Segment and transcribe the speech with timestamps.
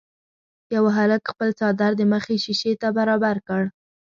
[0.75, 3.63] یوه هلک خپل څادر د مخې شيشې ته برابر کړ.